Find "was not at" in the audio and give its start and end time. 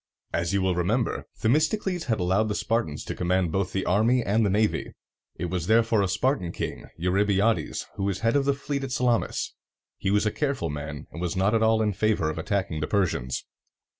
11.21-11.61